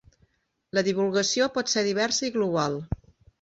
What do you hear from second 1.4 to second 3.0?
pot ser diversa i global.